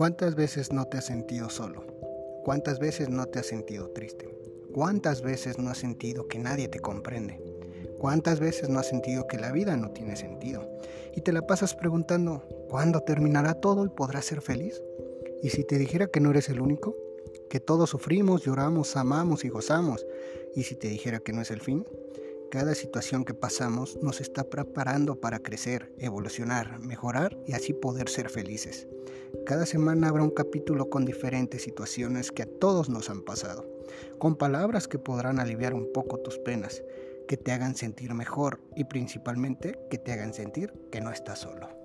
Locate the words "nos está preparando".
24.02-25.20